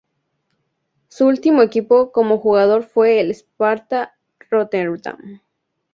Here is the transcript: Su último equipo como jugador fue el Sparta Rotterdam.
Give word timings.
Su 1.09 1.27
último 1.27 1.61
equipo 1.61 2.11
como 2.11 2.39
jugador 2.39 2.83
fue 2.85 3.19
el 3.19 3.29
Sparta 3.29 4.15
Rotterdam. 4.49 5.41